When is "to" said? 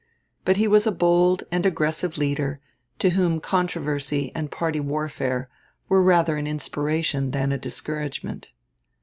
2.97-3.11